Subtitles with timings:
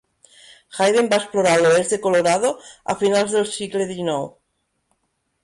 [0.77, 2.51] Hayden va explorar l'oest de Colorado
[2.95, 4.27] a finals del segle XIX.